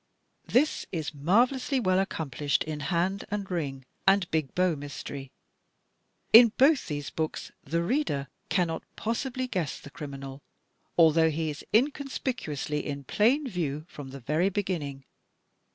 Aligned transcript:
This 0.47 0.87
is 0.91 1.13
marvellously 1.13 1.79
well 1.79 1.99
accomplished 1.99 2.63
in 2.63 2.79
"Hand 2.79 3.23
and 3.29 3.51
Ring" 3.51 3.85
and 4.07 4.27
"Big 4.31 4.55
Bow 4.55 4.75
Mystery." 4.75 5.29
In 6.33 6.53
both 6.57 6.87
these 6.87 7.11
books 7.11 7.51
the 7.63 7.83
reader 7.83 8.27
cannot 8.49 8.81
possibly 8.95 9.45
guess 9.47 9.79
the 9.79 9.91
criminal, 9.91 10.41
although 10.97 11.29
he 11.29 11.51
is 11.51 11.63
inconspicuously 11.71 12.83
in 12.83 13.03
plain 13.03 13.45
view 13.47 13.85
from 13.87 14.09
the 14.09 14.19
very 14.19 14.49
beginning. 14.49 15.03